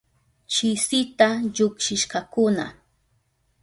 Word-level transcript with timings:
Chisita 0.53 1.27
llukshishkakuna. 1.53 2.65